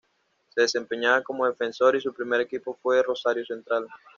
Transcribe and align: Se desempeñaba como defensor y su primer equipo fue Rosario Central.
Se 0.55 0.61
desempeñaba 0.61 1.21
como 1.21 1.45
defensor 1.45 1.95
y 1.95 2.01
su 2.01 2.11
primer 2.11 2.41
equipo 2.41 2.73
fue 2.81 3.03
Rosario 3.03 3.45
Central. 3.45 3.85